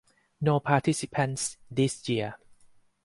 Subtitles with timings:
[0.41, 2.33] No participants this year.